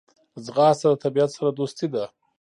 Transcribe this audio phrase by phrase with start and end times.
[0.45, 2.03] ځغاسته د طبیعت سره دوستي ده